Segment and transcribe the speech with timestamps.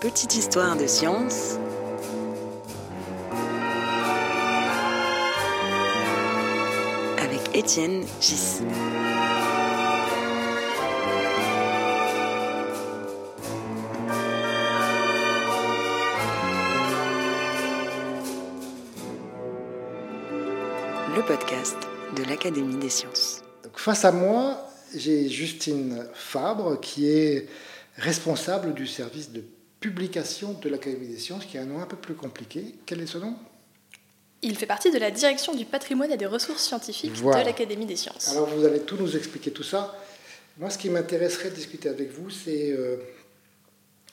[0.00, 1.58] Petite histoire de science
[7.18, 8.62] avec Étienne Gis.
[21.14, 21.76] Le podcast
[22.16, 23.42] de l'Académie des sciences.
[23.74, 27.48] Face à moi, j'ai Justine Fabre qui est
[27.98, 29.44] responsable du service de
[29.80, 32.74] publication de l'Académie des sciences, qui a un nom un peu plus compliqué.
[32.86, 33.34] Quel est ce nom?
[34.42, 37.42] Il fait partie de la direction du patrimoine et des ressources scientifiques Voilà.
[37.42, 38.28] de l'Académie des sciences.
[38.28, 39.98] Alors vous allez tout nous expliquer tout ça.
[40.58, 42.96] Moi, ce qui m'intéresserait de discuter avec vous, c'est euh,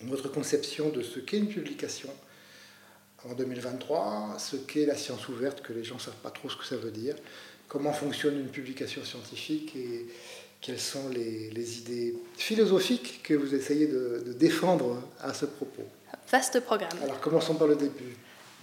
[0.02, 2.10] votre conception de ce qu'est une publication
[3.28, 6.56] en 2023, ce qu'est la science ouverte, que les gens ne savent pas trop ce
[6.56, 7.16] que ça veut dire,
[7.68, 10.06] comment fonctionne une publication scientifique et
[10.62, 15.84] quelles sont les, les idées philosophiques que vous essayez de, de défendre à ce propos.
[16.32, 16.98] Vaste programme.
[17.04, 18.18] Alors commençons par le début.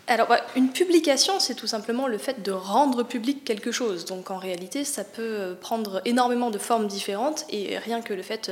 [0.07, 4.05] Alors, bah, une publication, c'est tout simplement le fait de rendre public quelque chose.
[4.05, 7.47] Donc, en réalité, ça peut prendre énormément de formes différentes.
[7.49, 8.51] Et rien que le fait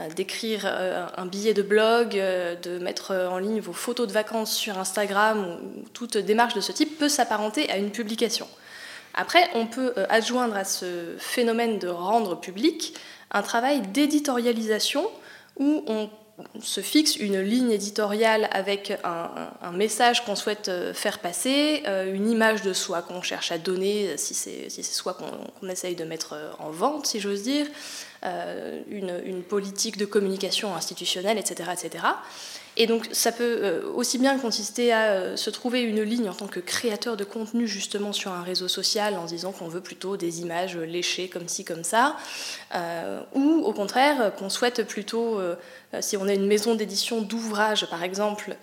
[0.00, 4.12] euh, d'écrire euh, un billet de blog, euh, de mettre en ligne vos photos de
[4.12, 8.48] vacances sur Instagram ou toute démarche de ce type peut s'apparenter à une publication.
[9.16, 12.94] Après, on peut euh, adjoindre à ce phénomène de rendre public
[13.30, 15.10] un travail d'éditorialisation
[15.58, 16.10] où on
[16.60, 22.30] se fixe une ligne éditoriale avec un, message qu'on souhaite euh, faire passer, euh, une
[22.30, 26.70] image de soi qu'on cherche à donner, si c'est soi qu'on essaye de mettre en
[26.70, 27.66] vente, si j'ose dire,
[28.90, 31.70] une, une politique de communication institutionnelle, etc.
[31.72, 32.04] etc.
[32.78, 36.34] Et donc ça peut euh, aussi bien consister à euh, se trouver une ligne en
[36.34, 40.16] tant que créateur de contenu justement sur un réseau social en disant qu'on veut plutôt
[40.18, 42.16] des images léchées comme ci, comme ça,
[42.74, 45.40] euh, ou au contraire qu'on souhaite plutôt,
[46.00, 48.56] si on a une maison d'édition d'ouvrages par exemple,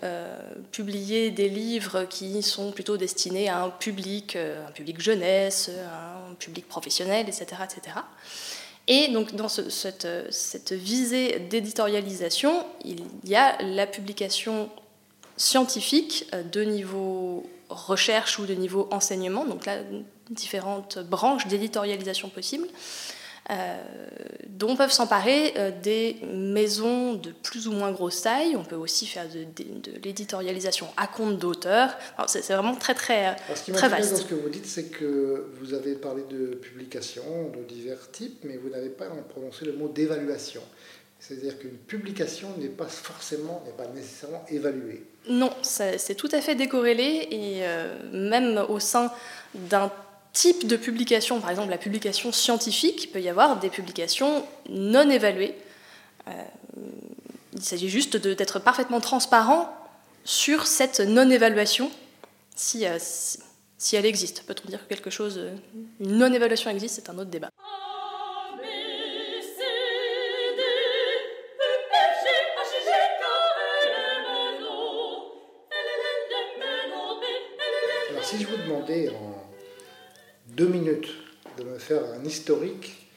[0.70, 5.70] publier des livres qui sont plutôt destinés à un public, un public jeunesse,
[6.30, 7.62] un public professionnel, etc.
[7.64, 7.96] etc.
[8.86, 14.68] Et donc dans ce- cette, euh, cette visée d'éditorialisation, il y a la publication
[15.36, 19.78] scientifique euh, de niveau recherche ou de niveau enseignement, donc là,
[20.30, 22.68] différentes branches d'éditorialisation possibles,
[24.48, 28.56] dont peuvent s'emparer euh, des maisons de plus ou moins grosse taille.
[28.56, 31.90] On peut aussi faire de, de- de l'éditorialisation à compte d'auteur.
[32.26, 33.26] C'est vraiment très très...
[33.26, 34.28] Alors, ce qui Très m'intéresse dans vaste.
[34.28, 38.56] ce que vous dites, c'est que vous avez parlé de publications de divers types, mais
[38.56, 40.62] vous n'avez pas prononcé le mot d'évaluation.
[41.18, 45.04] C'est-à-dire qu'une publication n'est pas forcément, n'est pas nécessairement évaluée.
[45.28, 49.10] Non, c'est tout à fait décorrélé et euh, même au sein
[49.54, 49.90] d'un
[50.34, 55.08] type de publication, par exemple la publication scientifique, il peut y avoir des publications non
[55.08, 55.54] évaluées.
[56.28, 56.32] Euh,
[57.54, 59.72] il s'agit juste d'être parfaitement transparent
[60.24, 61.90] sur cette non-évaluation,
[62.56, 63.38] si, euh, si,
[63.78, 64.42] si elle existe.
[64.44, 65.54] Peut-on dire que quelque chose, euh,
[66.00, 67.50] une non-évaluation existe, c'est un autre débat.
[78.10, 79.53] Alors si je vous demandais en
[80.56, 81.08] deux minutes
[81.58, 83.08] de me faire un historique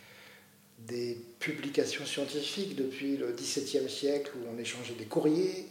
[0.79, 5.67] des publications scientifiques depuis le XVIIe siècle où on échangeait des courriers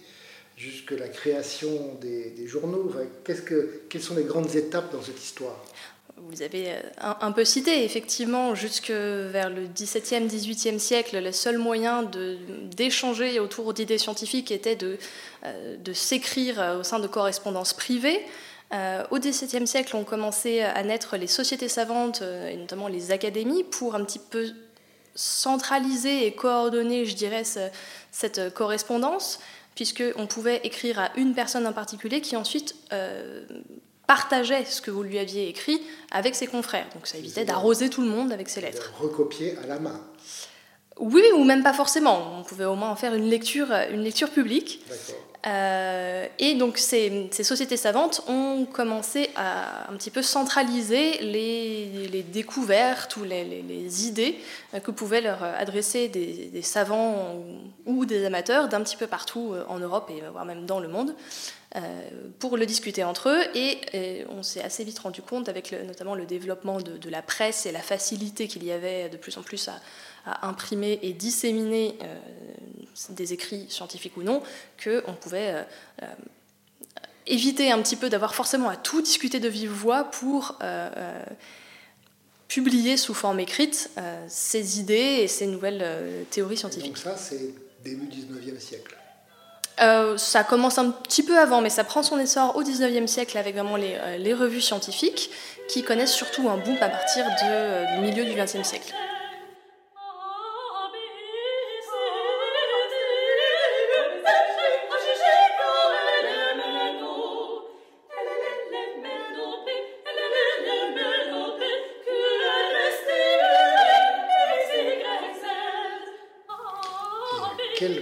[0.56, 5.22] jusque la création des, journaux, enfin, qu'est-ce que, quelles sont les grandes étapes dans cette
[5.22, 5.62] histoire?
[6.16, 11.58] Vous avez euh, un, peu cité, effectivement, jusque vers le XVIIe, XVIIIe siècle, le seul
[11.58, 12.10] moyen
[12.74, 14.96] d'échanger autour d'idées scientifiques était de,
[15.44, 18.22] euh, de s'écrire au sein de correspondances privées.
[18.74, 23.12] Euh, au XVIIe siècle, ont commencé à naître les sociétés savantes, euh, et notamment les
[23.12, 24.46] académies, pour un petit peu
[25.14, 27.68] centraliser et coordonner, je dirais, ce-
[28.12, 29.38] cette correspondance,
[29.74, 33.44] puisqu'on pouvait écrire à une personne en particulier qui ensuite euh,
[34.06, 36.86] partageait ce que vous lui aviez écrit avec ses confrères.
[36.94, 38.92] Donc ça évitait d'arroser tout le monde avec ses lettres.
[39.00, 40.00] Recopier à la main.
[40.98, 42.32] Oui, ou même pas forcément.
[42.38, 44.80] On pouvait au moins en faire une lecture, une lecture publique.
[45.46, 52.08] Euh, et donc ces, ces sociétés savantes ont commencé à un petit peu centraliser les,
[52.10, 54.40] les découvertes ou les, les- les idées
[54.74, 57.36] euh, que pouvaient leur adresser des, des savants
[57.84, 60.88] ou, des amateurs d'un petit peu partout euh, en Europe et voire même dans le
[60.88, 61.14] monde
[61.76, 61.80] euh,
[62.40, 63.42] pour le discuter entre eux.
[63.54, 67.10] Et, euh, on s'est assez vite rendu compte, avec le- notamment le développement de, de
[67.10, 69.74] la presse et la facilité qu'il y avait de plus en plus à,
[70.26, 72.16] à imprimer et disséminer euh,
[73.10, 74.42] des écrits scientifiques ou non,
[74.82, 75.62] qu'on pouvait euh,
[76.02, 76.06] euh,
[77.26, 80.58] éviter un petit peu d'avoir forcément à tout discuter de vive voix pour
[82.48, 83.90] publier sous forme écrite
[84.28, 85.84] ces idées et ces nouvelles
[86.30, 86.86] théories Et scientifiques.
[86.86, 87.52] donc ça, c'est
[87.84, 88.96] début 19e siècle.
[90.16, 93.56] ça commence un petit peu avant, mais ça prend son essor au 19e siècle avec
[93.56, 95.30] vraiment les, les revues scientifiques
[95.68, 98.94] qui connaissent surtout un boom à partir du milieu du 20e siècle.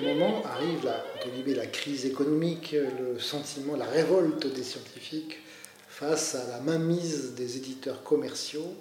[0.04, 1.04] Moment arrive la,
[1.54, 5.38] la crise économique, le sentiment, la révolte des scientifiques
[5.88, 8.74] face à la mainmise des éditeurs commerciaux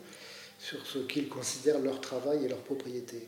[0.59, 3.27] sur ce qu'ils considèrent leur travail et leur propriété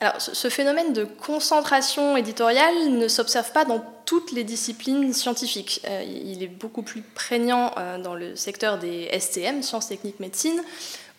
[0.00, 5.80] alors, ce phénomène de concentration éditoriale ne s'observe pas dans toutes les disciplines scientifiques.
[5.88, 10.60] Euh, il est beaucoup plus prégnant euh, dans le secteur des STM, sciences techniques médecine,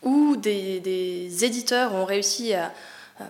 [0.04, 2.72] où des éditeurs ont réussi à,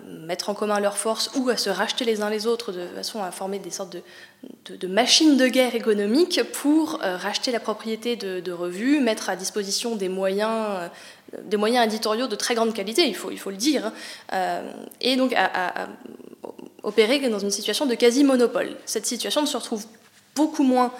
[0.04, 3.22] mettre en commun leurs forces ou à se racheter les uns les autres de façon
[3.22, 8.16] à former des sortes de, de, machines de guerre économiques pour euh, racheter la propriété
[8.16, 10.88] de, revues, mettre à disposition des moyens, euh,
[11.44, 13.92] des moyens éditoriaux de très grande qualité, il faut, il faut le dire, hein.
[14.32, 15.88] euh, et donc à,
[16.82, 18.76] opérer dans une situation de quasi-monopole.
[18.86, 19.84] Cette situation ne se retrouve
[20.34, 20.92] beaucoup moins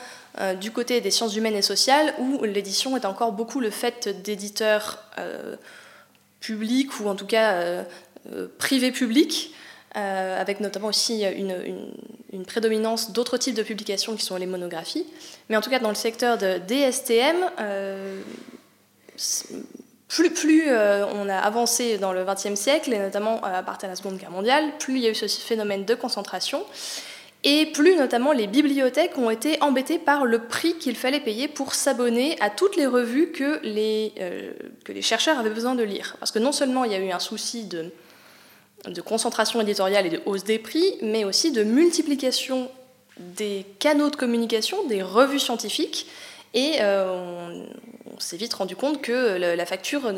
[0.60, 5.02] du côté des sciences humaines et sociales, où l'édition est encore beaucoup le fait d'éditeurs
[6.40, 7.84] publics ou en tout cas
[8.58, 9.52] privé-public,
[9.96, 15.06] euh, avec notamment aussi une, prédominance d'autres types de publications qui sont les monographies.
[15.48, 18.20] Mais en tout cas, dans le secteur de DSTM, euh,
[20.06, 23.96] plus, plus on a avancé dans le XXe siècle, et notamment à partir de la
[23.96, 26.62] Seconde Guerre mondiale, plus il y a eu ce phénomène de concentration,
[27.42, 31.74] et plus notamment les bibliothèques ont été embêtées par le prix qu'il fallait payer pour
[31.74, 34.12] s'abonner à toutes les revues que les,
[34.84, 36.16] que les chercheurs avaient besoin de lire.
[36.20, 37.90] Parce que non seulement il y a eu un souci de
[38.84, 42.70] de concentration éditoriale et de hausse des prix, mais aussi de multiplication
[43.18, 46.06] des canaux de communication, des revues scientifiques.
[46.54, 47.64] Et euh,
[48.14, 50.10] on, s'est vite rendu compte que la facture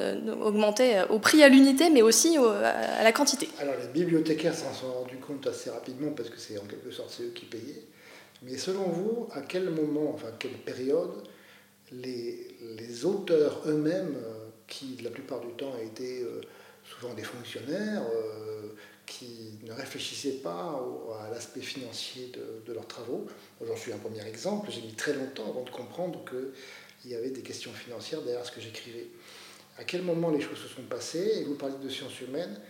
[0.42, 3.48] augmentait au prix à l'unité, mais aussi à la quantité.
[3.58, 7.18] Alors les bibliothécaires s'en sont rendus compte assez rapidement parce que c'est en quelque sorte
[7.20, 7.82] eux qui payaient.
[8.42, 11.22] Mais selon vous, à quel moment, enfin quelle période,
[11.92, 16.40] les, les auteurs eux-mêmes, euh, qui la plupart du temps étaient euh,
[16.88, 18.68] souvent des fonctionnaires euh,
[19.06, 20.80] qui ne réfléchissaient pas
[21.20, 22.32] à l'aspect financier
[22.66, 23.26] de, leurs travaux.
[23.66, 24.70] J'en suis un premier exemple.
[24.70, 28.52] J'ai mis très longtemps avant de comprendre qu'il y avait des questions financières derrière ce
[28.52, 29.06] que j'écrivais.
[29.78, 31.38] À quel moment les choses se sont passées?
[31.40, 32.60] Et vous parlez de sciences humaines.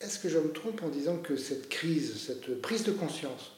[0.00, 3.52] Est-ce que je me trompe en disant que cette crise, cette prise de conscience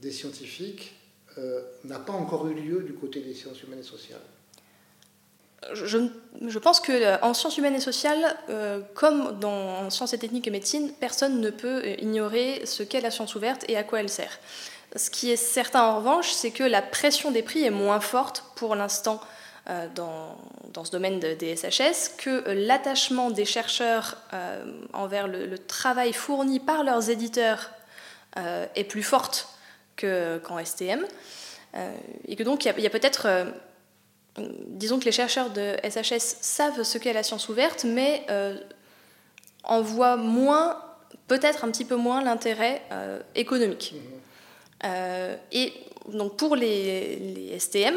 [0.00, 0.94] des scientifiques
[1.38, 4.20] euh, n'a pas encore eu lieu du côté des sciences humaines et sociales?
[5.72, 10.46] Je, pense que euh, en sciences humaines et sociales, euh, comme dans sciences et techniques
[10.46, 14.00] et médecine, personne ne peut euh, ignorer ce qu'est la science ouverte et à quoi
[14.00, 14.38] elle sert.
[14.96, 18.44] Ce qui est certain en revanche, c'est que la pression des prix est moins forte
[18.54, 19.20] pour l'instant
[19.96, 20.36] dans,
[20.72, 24.18] dans, ce domaine des SHS, que l'attachement des chercheurs
[24.92, 27.70] envers le, travail fourni par leurs éditeurs
[28.36, 29.48] est plus forte
[29.98, 31.04] qu'en STM.
[32.28, 33.26] et que donc il y a peut-être
[34.38, 38.56] disons que les chercheurs de SHS savent ce qu'est la science ouverte, mais euh,
[39.62, 40.80] en voient moins,
[41.28, 43.94] peut-être un petit peu moins, l'intérêt euh, économique.
[44.84, 45.72] Euh, et
[46.12, 47.94] donc pour les, les STM,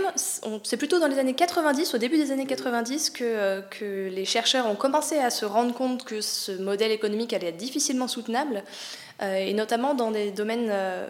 [0.63, 4.65] c'est plutôt dans les années 90, au début des années 90, que, que les chercheurs
[4.67, 8.63] ont commencé à se rendre compte que ce modèle économique allait être difficilement soutenable
[9.21, 11.09] euh, et notamment dans des domaines, euh,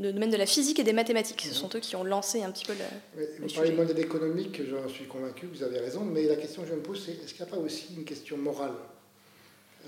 [0.00, 1.42] le domaine de la physique et des mathématiques.
[1.42, 3.98] Ce sont eux qui ont lancé un petit peu le, oui, Vous parlez de modèle
[3.98, 7.12] économique, j'en suis convaincu, vous avez raison, mais la question que je me pose, c'est
[7.12, 8.72] est-ce qu'il n'y a pas aussi une question morale?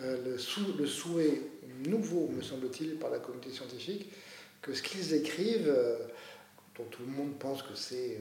[0.01, 1.41] Euh, le, le, souhait
[1.87, 4.11] nouveau, me semble-t-il, par la communauté scientifique,
[4.63, 5.75] que ce qu'ils écrivent,
[6.77, 8.19] dont tout le monde pense que c'est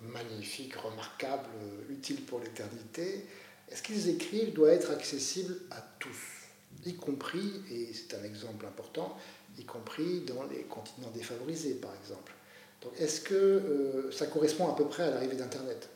[0.00, 1.48] magnifique, remarquable,
[1.88, 3.26] utile pour l'éternité,
[3.70, 6.40] est-ce qu'ils écrivent doit être accessible à tous
[6.86, 9.16] y compris, et c'est un exemple important,
[9.58, 12.32] y compris dans les continents défavorisés, par exemple.
[12.82, 15.88] Donc est-ce que euh, ça correspond à peu près à l'arrivée d'Internet?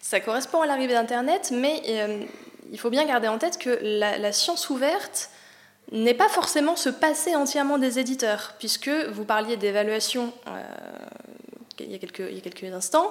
[0.00, 2.24] Ça correspond à l'arrivée d'Internet, mais euh,
[2.70, 5.30] il faut bien garder en tête que la, science ouverte
[5.92, 10.62] n'est pas forcément se passer entièrement des éditeurs, puisque vous parliez d'évaluation euh,
[11.78, 13.10] il, y a quelques, instants.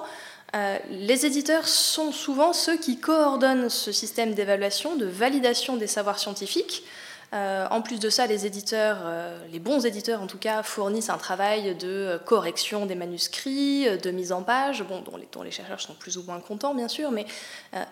[0.90, 6.84] les éditeurs sont souvent ceux qui coordonnent ce système d'évaluation, de validation des savoirs scientifiques,
[7.32, 11.10] euh, en plus de ça, les éditeurs, euh, les bons éditeurs en tout cas, fournissent
[11.10, 15.94] un travail de correction des manuscrits, de mise en page, bon, dont, les, chercheurs sont
[15.94, 17.26] plus ou moins contents bien sûr, mais
[17.74, 17.84] euh,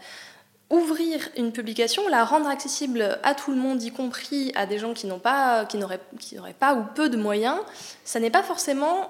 [0.71, 4.93] ouvrir une publication, la rendre accessible à tout le monde, y compris à des gens
[4.93, 7.59] qui n'ont pas, qui n'auraient, qui n'auraient pas ou peu de moyens,
[8.05, 9.09] ça n'est pas forcément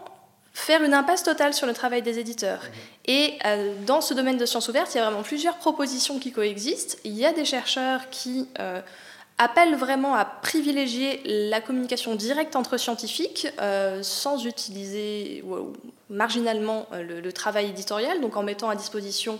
[0.59, 2.62] faire une impasse totale sur le travail des éditeurs.
[3.07, 6.33] Et euh, dans ce domaine de sciences ouvertes, il y a vraiment plusieurs propositions qui
[6.33, 6.99] coexistent.
[7.05, 8.81] Il y a des chercheurs qui euh,
[9.38, 15.45] appellent vraiment à privilégier la communication directe entre scientifiques euh, sans utiliser
[16.11, 19.38] marginalement le, travail éditorial, donc en mettant à disposition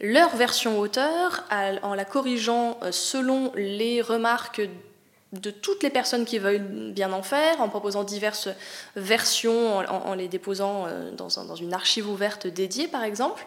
[0.00, 1.44] leur version auteur,
[1.82, 4.62] en la corrigeant selon les remarques
[5.32, 8.48] de toutes les personnes qui veulent bien en faire, en proposant diverses
[8.96, 13.44] versions, en, les déposant euh, dans, une archive ouverte dédiée, par exemple,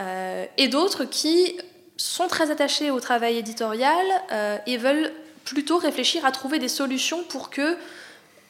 [0.00, 1.58] euh, et d'autres qui
[1.98, 5.12] sont très attachés au travail éditorial euh, et veulent
[5.44, 7.76] plutôt réfléchir à trouver des solutions pour que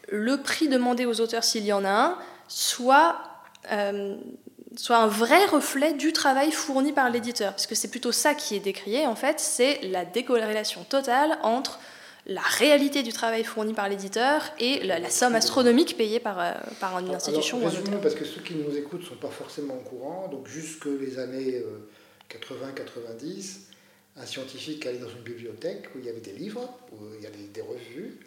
[0.09, 3.17] le prix demandé aux auteurs, s'il y en a un, soit,
[4.76, 7.52] soit un vrai reflet du travail fourni par l'éditeur.
[7.52, 11.79] Parce que c'est plutôt ça qui est décrié, en fait, c'est la décorrélation totale entre
[12.26, 16.99] la réalité du travail fourni par l'éditeur et la, somme astronomique payée par, euh, par
[17.00, 17.99] une institution ou un.
[18.00, 21.19] Parce que ceux qui nous écoutent ne sont pas forcément au courant, donc jusque les
[21.19, 21.62] années
[22.31, 26.97] 80-90, euh, un scientifique allait dans une bibliothèque où il y avait des livres, où
[27.17, 28.21] il y avait des revues,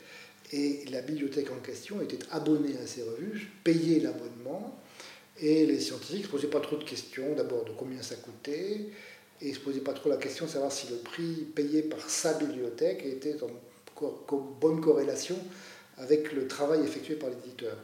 [0.52, 4.78] et la bibliothèque en question était abonnée à ces revues, payait l'abonnement,
[5.42, 8.88] et les scientifiques ne se posaient pas trop de questions, d'abord de combien ça coûtait,
[9.42, 12.10] et ne se posaient pas trop la question de savoir si le prix payé par
[12.10, 15.38] sa bibliothèque était en bonne corrélation
[15.98, 17.78] avec le travail effectué par l'éditeur.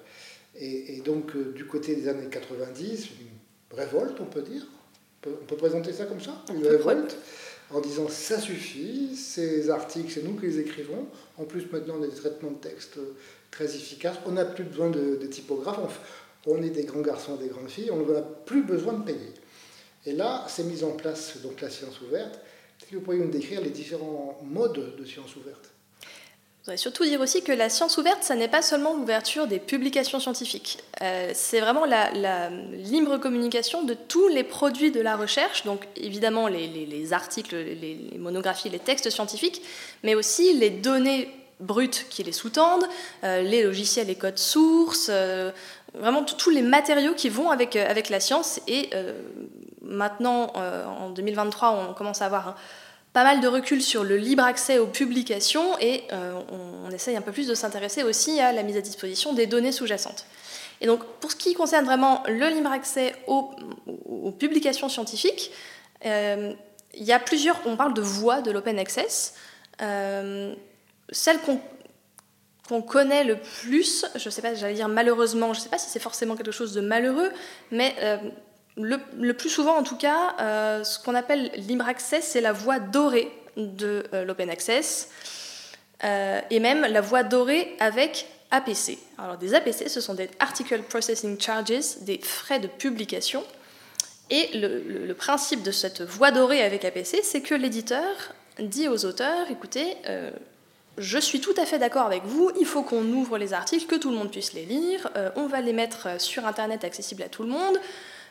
[0.60, 4.68] Et, donc, euh, du côté des années 90, une révolte, on peut dire?
[5.26, 6.44] On peut, présenter ça comme ça?
[6.54, 7.16] Une révolte?
[7.70, 11.08] En disant ça suffit, ces articles, c'est nous qui les écrivons.
[11.38, 13.00] En plus, maintenant, on a des traitements de texte
[13.50, 14.18] très efficaces.
[14.26, 16.02] On n'a plus besoin de, typographes.
[16.48, 17.92] On, est des grands garçons, des grandes filles.
[17.92, 19.34] On n'a plus besoin de payer.
[20.06, 22.40] Et là, c'est mis en place donc la science ouverte.
[22.80, 25.72] Est-ce que vous pourriez nous décrire les différents modes de science ouverte?
[26.62, 29.58] Je voudrais surtout dire aussi que la science ouverte, ça n'est pas seulement l'ouverture des
[29.58, 30.78] publications scientifiques.
[31.02, 36.48] Euh, c'est vraiment la, libre communication de tous les produits de la recherche, donc évidemment
[36.48, 39.64] les, articles, les, monographies, les textes scientifiques,
[40.04, 41.30] mais aussi les données
[41.62, 42.86] brutes qui les sous-tendent,
[43.24, 45.52] euh, les logiciels, les codes sources, euh,
[45.94, 48.62] vraiment tous les matériaux qui vont avec, avec la science.
[48.68, 48.90] Et
[49.82, 52.56] maintenant, en 2023, on commence à avoir
[53.14, 56.40] pas mal de recul sur le libre accès aux publications et euh,
[56.86, 59.72] on, essaye un peu plus de s'intéresser aussi à la mise à disposition des données
[59.72, 60.26] sous-jacentes.
[60.80, 63.52] Et donc pour ce qui concerne vraiment le libre accès aux,
[64.40, 65.52] publications scientifiques,
[66.06, 66.54] euh,
[66.94, 69.36] il y a plusieurs, on parle de voies de l'open access.
[69.82, 70.54] Euh,
[71.12, 71.60] celle qu'on
[72.82, 76.36] connaît le plus, je sais pas, j'allais dire malheureusement, je sais pas si c'est forcément
[76.36, 77.30] quelque chose de malheureux,
[77.72, 77.94] mais
[78.78, 82.80] le, plus souvent, en tout cas, euh, ce qu'on appelle libre access, c'est la voie
[82.80, 85.10] dorée de euh, l'open access,
[86.04, 88.98] euh, et même la voie dorée avec APC.
[89.18, 93.44] Alors, des APC, ce sont des Article Processing Charges, des frais de publication.
[94.30, 99.52] Et le, principe de cette voie dorée avec APC, c'est que l'éditeur dit aux auteurs,
[99.52, 99.98] écoutez,
[100.98, 103.96] je suis tout à fait d'accord avec vous, il faut qu'on ouvre les articles, que
[103.96, 107.44] tout le monde puisse les lire, on va les mettre sur Internet accessible à tout
[107.44, 107.78] le monde,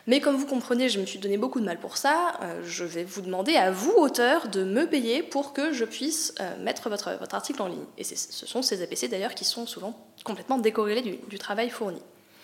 [0.07, 2.33] mais comme vous comprenez, je me suis donné beaucoup de mal pour ça.
[2.41, 6.33] Euh, je vais vous demander à vous, auteur, de me payer pour que je puisse
[6.39, 7.85] euh, mettre votre, votre article en ligne.
[7.97, 12.01] Et ce sont ces APC d'ailleurs qui sont souvent complètement décorrélés du, travail fourni.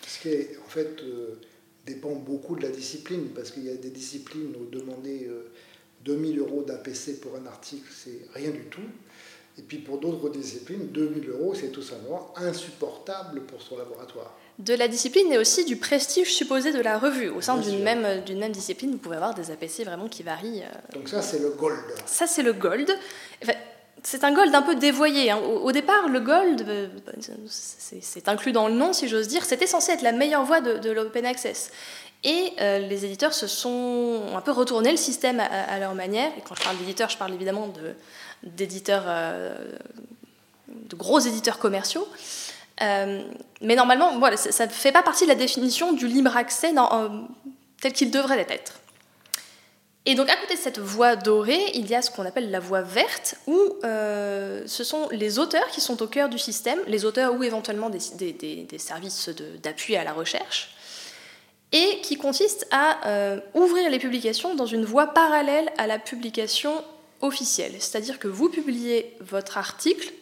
[0.08, 0.30] Ce qui,
[0.64, 1.40] en fait, euh,
[1.86, 5.30] dépend beaucoup de la discipline, parce qu'il y a des disciplines où demander
[6.06, 8.82] 2000 euros d'APC pour un article, c'est rien du tout.
[9.58, 14.74] Et puis pour d'autres disciplines, 2000 euros, c'est tout simplement insupportable pour son laboratoire de
[14.74, 17.30] la discipline et aussi du prestige supposé de la revue.
[17.30, 20.64] Au sein d'une même, d'une même discipline, vous pouvez avoir des APC vraiment qui varient.
[20.64, 21.78] Euh, Donc ça, c'est le gold.
[22.06, 22.90] Ça, c'est le gold.
[24.02, 25.30] c'est un gold un peu dévoyé.
[25.30, 25.38] Hein.
[25.38, 26.88] Au, départ, le gold, euh,
[27.48, 30.90] c'est inclus dans le nom, si j'ose dire, c'était censé être la meilleure voie de,
[30.90, 31.72] l'open access.
[32.24, 36.32] Et euh, les éditeurs se sont un peu retourné le système à, leur manière.
[36.36, 37.72] Et quand je parle d'éditeurs, je parle évidemment
[38.44, 39.06] d'éditeurs,
[40.68, 42.08] de gros éditeurs commerciaux.
[42.82, 43.24] Euh,
[43.62, 47.10] mais normalement, voilà, ça ne fait pas partie de la définition du libre accès euh,
[47.82, 48.74] tel qu'il devrait être.
[50.06, 52.62] Et donc à côté de cette voie dorée, il y a ce qu'on appelle la
[52.62, 57.04] voie verte, où euh, ce sont les auteurs qui sont au cœur du système, les
[57.04, 59.30] auteurs ou éventuellement des, des, services
[59.62, 60.76] d'appui à la recherche,
[61.74, 66.82] et qui consiste à ouvrir les publications dans une voie parallèle à la publication
[67.22, 67.74] officielle.
[67.80, 70.14] C'est-à-dire que vous publiez votre article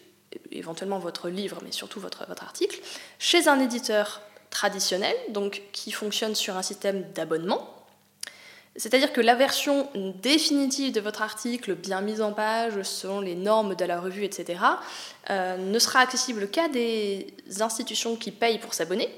[0.51, 2.79] éventuellement votre livre, mais surtout votre, article,
[3.19, 7.71] chez un éditeur traditionnel, donc qui fonctionne sur un système d'abonnement.
[8.77, 9.89] C'est-à-dire que la version
[10.21, 14.59] définitive de votre article, bien mise en page selon les normes de la revue, etc.,
[15.29, 19.09] euh, ne sera accessible qu'à des institutions qui payent pour s'abonner.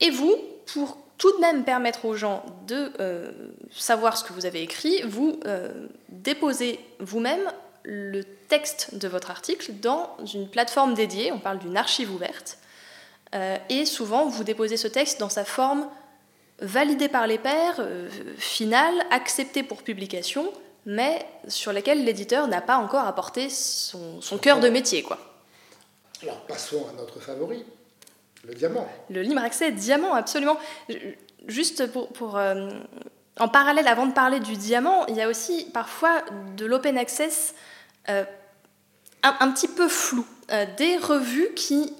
[0.00, 0.34] Et vous,
[0.72, 3.30] pour tout de même permettre aux gens de euh,
[3.70, 7.52] savoir ce que vous avez écrit, vous euh, déposez vous-même
[7.84, 12.58] le texte de votre article dans une plateforme dédiée, on parle d'une archive ouverte,
[13.68, 15.88] et souvent vous déposez ce texte dans sa forme
[16.60, 20.52] validé par les pairs, euh, final, accepté pour publication,
[20.86, 25.02] mais sur lesquels l'éditeur n'a pas encore apporté son, cœur de métier.
[25.02, 25.18] Quoi.
[26.22, 27.64] Alors passons à notre favori,
[28.46, 28.88] le diamant.
[29.10, 30.58] Le libre accès diamant, absolument.
[31.46, 32.36] Juste pour...
[32.36, 32.70] Euh,
[33.38, 36.22] en parallèle, avant de parler du diamant, il y a aussi parfois
[36.56, 37.54] de l'open access
[38.10, 38.24] euh,
[39.22, 40.26] un, petit peu flou.
[40.76, 41.94] des revues qui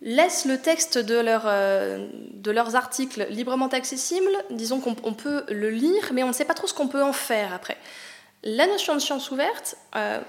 [0.00, 4.30] laissent le texte de, euh, de leurs articles librement accessible.
[4.50, 7.12] Disons qu'on peut le lire, mais on ne sait pas trop ce qu'on peut en
[7.12, 7.76] faire après.
[8.44, 10.20] La notion de science ouverte euh,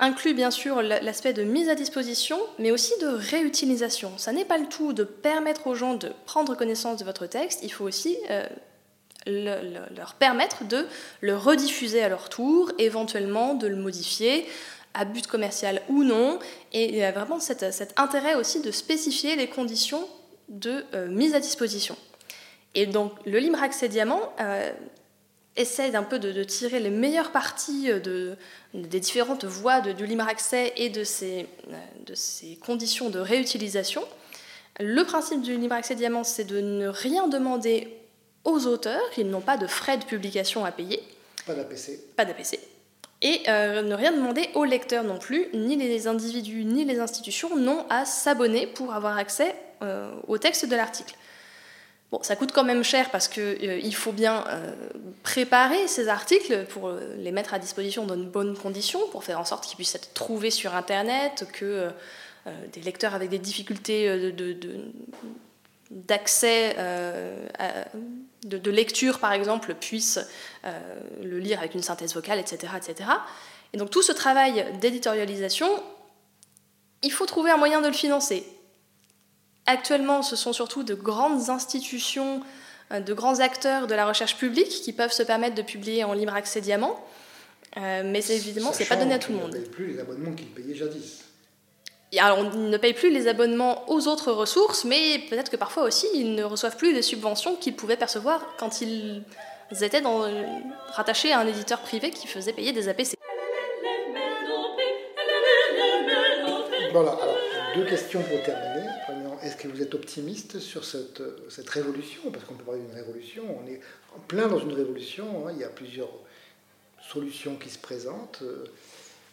[0.00, 4.12] inclut bien sûr l'aspect de mise à disposition, mais aussi de réutilisation.
[4.16, 7.60] Ça n'est pas le tout de permettre aux gens de prendre connaissance de votre texte,
[7.62, 8.46] il faut aussi euh,
[9.26, 10.86] leur permettre de
[11.20, 14.46] le rediffuser à leur tour, éventuellement de le modifier,
[14.94, 16.38] à but commercial ou non.
[16.72, 17.64] Et il y a vraiment cet,
[17.96, 20.08] intérêt aussi de spécifier les conditions
[20.48, 21.96] de euh, mise à disposition.
[22.74, 24.70] Et donc le libre accès diamant euh,
[25.56, 28.36] essaie d'un peu de, tirer les meilleures parties euh, de,
[28.74, 34.04] des différentes voies de, du libre accès et de de ces conditions de réutilisation.
[34.78, 37.88] Le principe du libre accès diamant, c'est de ne rien demander
[38.44, 41.02] aux auteurs, ils n'ont pas de frais de publication à payer.
[41.46, 42.00] Pas d'APC.
[42.16, 42.58] Pas d'APC
[43.22, 47.56] et euh, ne rien demander aux lecteurs non plus, ni les individus ni les institutions
[47.56, 51.14] n'ont à s'abonner pour avoir accès euh, au texte de l'article.
[52.12, 54.44] Bon, ça coûte quand même cher parce qu'il euh, faut bien
[55.22, 59.44] préparer ces articles pour les mettre à disposition dans de bonnes conditions, pour faire en
[59.44, 61.90] sorte qu'ils puissent être trouvés sur Internet, que
[62.72, 64.56] des lecteurs avec des difficultés de,
[65.90, 66.74] d'accès
[68.44, 70.18] de, lecture, par exemple, puisse
[70.64, 70.78] euh,
[71.22, 73.10] le lire avec une synthèse vocale, etc., etc.
[73.72, 75.68] Et donc tout ce travail d'éditorialisation,
[77.02, 78.46] il faut trouver un moyen de le financer.
[79.66, 82.40] Actuellement, ce sont surtout de grandes institutions,
[82.92, 86.12] euh, de grands acteurs de la recherche publique qui peuvent se permettre de publier en
[86.12, 86.98] libre accès diamant.
[87.76, 89.54] Euh, mais évidemment, ce n'est pas donné à tout le monde.
[89.54, 91.24] ne plus les abonnements qu'ils payaient jadis.
[92.18, 96.08] Alors, on ne paye plus les abonnements aux autres ressources, mais peut-être que parfois aussi,
[96.14, 99.22] ils ne reçoivent plus les subventions qu'ils pouvaient percevoir quand ils
[99.80, 100.26] étaient dans,
[100.88, 103.14] rattachés à un éditeur privé qui faisait payer des APC.
[106.92, 107.29] Voilà, alors
[107.74, 108.88] deux questions pour terminer.
[109.04, 112.30] Premièrement, est-ce que vous êtes optimiste sur cette, cette révolution?
[112.30, 113.80] Parce qu'on peut parler d'une révolution, on est
[114.16, 115.52] en plein dans une révolution, hein.
[115.54, 116.10] il y a plusieurs
[117.00, 118.42] solutions qui se présentent.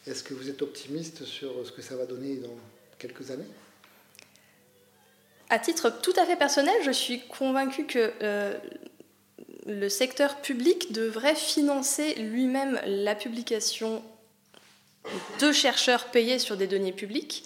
[0.05, 2.55] Est-ce que vous êtes optimiste sur ce que ça va donner dans
[2.97, 3.47] quelques années?
[5.49, 8.57] À titre tout à fait personnel, je suis convaincue que euh,
[9.65, 14.03] le secteur public devrait financer lui-même la publication
[15.39, 17.45] de chercheurs payés sur des données publiques,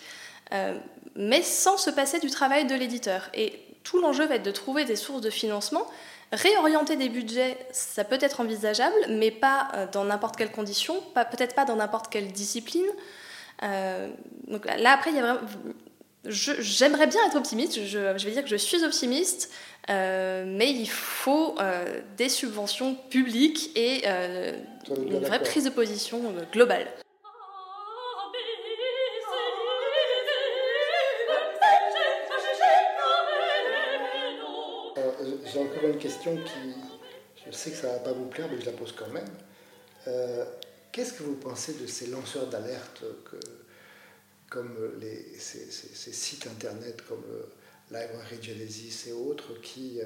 [0.53, 0.77] euh,
[1.15, 3.29] mais sans se passer du travail de l'éditeur.
[3.33, 5.85] Et tout l'enjeu va être de trouver des sources de financement
[6.33, 11.55] Réorienter des budgets, ça peut être envisageable, mais pas euh, dans n'importe quelle condition, peut-être
[11.55, 12.85] pas dans n'importe quelle discipline.
[13.63, 14.07] Euh,
[14.47, 15.41] donc là, après, il y a vraiment.
[16.23, 19.51] J'aimerais bien être optimiste, je, vais dire que je suis optimiste,
[19.89, 21.55] euh, mais il faut
[22.15, 26.21] des subventions publiques et une vraie prise de position
[26.53, 26.85] globale.
[35.45, 36.75] J'ai encore une question qui,
[37.45, 39.29] je sais que ça ne va pas vous plaire, mais je la pose quand même.
[40.07, 40.45] Euh,
[40.91, 43.03] qu'est-ce que vous pensez de ces lanceurs d'alerte
[44.49, 47.45] comme les, ces, sites internet comme euh,
[47.89, 50.05] Library Genesis et autres qui, euh,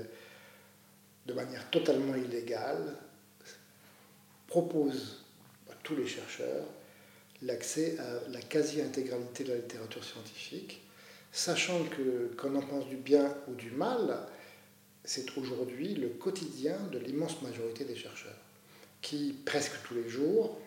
[1.26, 2.96] de manière totalement illégale,
[4.48, 5.24] proposent
[5.72, 6.66] à tous les chercheurs
[7.42, 10.82] l'accès à la quasi-intégralité de la littérature scientifique,
[11.32, 14.28] sachant que qu'on en pense du bien ou du mal,
[15.06, 18.38] c'est aujourd'hui le quotidien de l'immense majorité des chercheurs,
[19.02, 20.58] qui presque tous les jours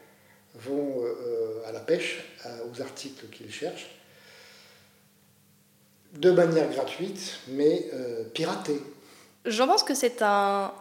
[0.55, 2.25] vont euh, à la pêche
[2.73, 3.91] aux articles qu'ils cherchent,
[6.15, 8.81] de manière gratuite, mais euh, piratée.
[9.45, 10.73] Je pense que c'est un,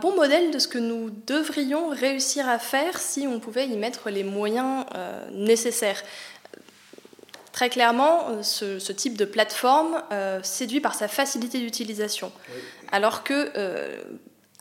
[0.00, 4.10] bon modèle de ce que nous devrions réussir à faire si on pouvait y mettre
[4.10, 6.02] les moyens euh, nécessaires.
[7.52, 10.02] Très clairement, ce, type de plateforme
[10.42, 12.32] séduit par sa facilité d'utilisation.
[12.90, 14.02] Alors que, euh,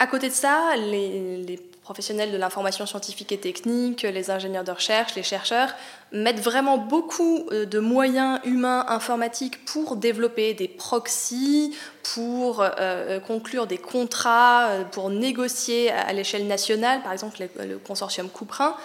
[0.02, 5.14] À côté de ça, les, professionnels de l'information scientifique et technique, les ingénieurs de recherche,
[5.14, 5.70] les chercheurs,
[6.12, 11.76] mettent vraiment beaucoup euh, de moyens humains informatiques pour développer des proxys,
[12.16, 18.28] pour euh, conclure des contrats, euh, pour négocier à l'échelle nationale, par exemple le consortium
[18.28, 18.76] Couperin.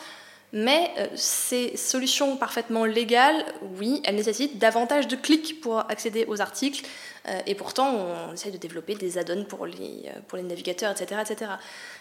[0.58, 3.44] Mais ces solutions parfaitement légales,
[3.78, 6.82] oui, elles nécessitent davantage de clics pour accéder aux articles,
[7.28, 11.20] euh, et pourtant, on essaye de développer des add-ons pour les, euh, navigateurs, etc.
[11.28, 11.50] etc.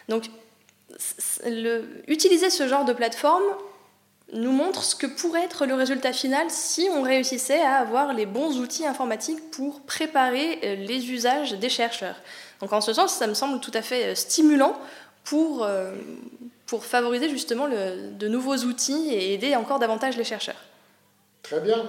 [0.07, 0.29] Donc,
[2.07, 3.43] utiliser ce genre de plateforme
[4.31, 8.25] nous montre ce que pourrait être le résultat final si on réussissait à avoir les
[8.25, 12.15] bons outils informatiques pour préparer euh, les usages des chercheurs.
[12.61, 14.79] Donc en ce sens, ça me semble tout à fait stimulant
[15.25, 15.67] pour,
[16.65, 20.61] pour favoriser justement le, de nouveaux outils et aider encore davantage les chercheurs.
[21.43, 21.87] Très bien.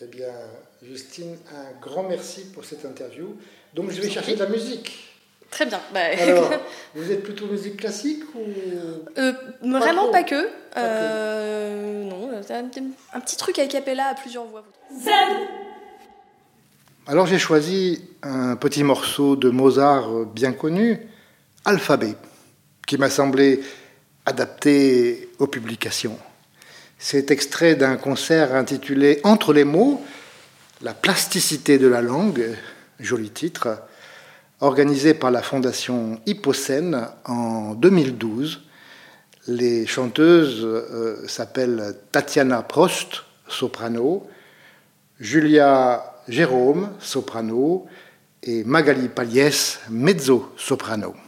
[0.00, 0.32] Eh bien,
[0.82, 3.36] Justine, un grand merci pour cette interview.
[3.74, 5.08] Donc, je vais chercher de la musique.
[5.50, 5.80] Très bien.
[5.92, 6.50] Bah, Alors,
[6.94, 8.44] vous êtes plutôt musique classique ou
[9.16, 10.48] euh, Vraiment pas que.
[10.76, 14.64] Euh, non, un, petit truc à capella à plusieurs voix.
[17.06, 21.08] Alors j'ai choisi un petit morceau de Mozart bien connu,
[21.64, 22.14] Alphabet,
[22.88, 23.60] qui m'a semblé
[24.24, 26.18] adapté aux publications.
[26.98, 30.02] C'est extrait d'un concert intitulé Entre les mots,
[30.80, 32.56] la plasticité de la langue,
[32.98, 33.78] joli titre,
[34.60, 38.62] organisé par la Fondation Hippocène en 2012.
[39.48, 44.26] Les chanteuses euh, s'appellent Tatiana Prost, soprano,
[45.20, 47.86] Julia Jérôme, soprano,
[48.42, 51.27] et Magali Paliès, mezzo-soprano.